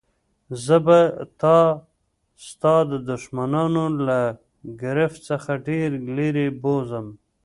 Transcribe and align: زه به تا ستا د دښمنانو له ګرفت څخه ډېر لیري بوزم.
زه 0.63 0.75
به 0.85 0.99
تا 1.41 1.57
ستا 2.47 2.75
د 2.91 2.93
دښمنانو 3.09 3.83
له 4.07 4.19
ګرفت 4.81 5.19
څخه 5.29 5.51
ډېر 5.67 5.89
لیري 6.15 6.47
بوزم. 6.61 7.07